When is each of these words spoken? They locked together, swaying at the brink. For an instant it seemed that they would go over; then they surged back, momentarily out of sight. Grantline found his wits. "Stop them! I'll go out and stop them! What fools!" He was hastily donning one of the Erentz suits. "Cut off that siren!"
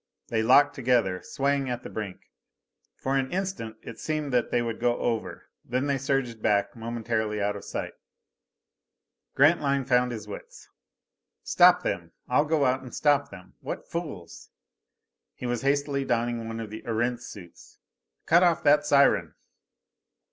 They 0.29 0.41
locked 0.41 0.73
together, 0.73 1.21
swaying 1.21 1.69
at 1.69 1.83
the 1.83 1.89
brink. 1.91 2.21
For 2.95 3.15
an 3.17 3.31
instant 3.31 3.77
it 3.83 3.99
seemed 3.99 4.33
that 4.33 4.49
they 4.49 4.63
would 4.63 4.79
go 4.79 4.97
over; 4.97 5.51
then 5.63 5.85
they 5.85 5.99
surged 5.99 6.41
back, 6.41 6.75
momentarily 6.75 7.39
out 7.39 7.55
of 7.55 7.63
sight. 7.63 7.93
Grantline 9.35 9.85
found 9.85 10.11
his 10.11 10.27
wits. 10.27 10.67
"Stop 11.43 11.83
them! 11.83 12.13
I'll 12.27 12.45
go 12.45 12.65
out 12.65 12.81
and 12.81 12.95
stop 12.95 13.29
them! 13.29 13.53
What 13.59 13.91
fools!" 13.91 14.49
He 15.35 15.45
was 15.45 15.61
hastily 15.61 16.03
donning 16.03 16.47
one 16.47 16.59
of 16.59 16.71
the 16.71 16.81
Erentz 16.87 17.27
suits. 17.27 17.77
"Cut 18.25 18.41
off 18.41 18.63
that 18.63 18.83
siren!" 18.87 19.35